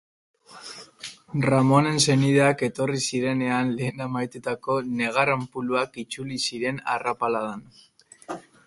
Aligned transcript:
Ramonen 1.45 2.01
senideak 2.05 2.63
etorri 2.69 3.03
zirenean 3.11 3.71
lehen 3.77 4.03
amaitutako 4.07 4.79
negar-anpuluak 5.03 6.05
itzuli 6.07 6.43
ziren 6.49 6.83
arrapaladan. 6.97 7.67